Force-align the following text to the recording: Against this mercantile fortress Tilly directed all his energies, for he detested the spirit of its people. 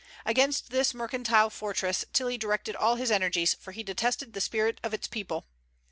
Against 0.25 0.71
this 0.71 0.95
mercantile 0.95 1.51
fortress 1.51 2.03
Tilly 2.11 2.35
directed 2.35 2.75
all 2.75 2.95
his 2.95 3.11
energies, 3.11 3.53
for 3.53 3.71
he 3.71 3.83
detested 3.83 4.33
the 4.33 4.41
spirit 4.41 4.79
of 4.83 4.95
its 4.95 5.07
people. 5.07 5.45